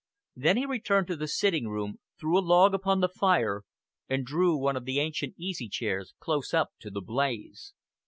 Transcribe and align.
Then 0.35 0.57
he 0.57 0.65
returned 0.65 1.05
to 1.09 1.15
the 1.15 1.27
sitting 1.27 1.67
room, 1.67 1.99
threw 2.19 2.35
a 2.35 2.41
log 2.41 2.73
upon 2.73 3.01
the 3.01 3.07
fire, 3.07 3.61
and 4.09 4.25
drew 4.25 4.57
one 4.57 4.75
of 4.75 4.85
the 4.85 4.97
ancient 4.99 5.35
easy 5.37 5.69
chairs 5.69 6.15
close 6.19 6.55
up 6.55 6.69
to 6.79 6.89
the 6.89 7.01
blaze. 7.01 7.75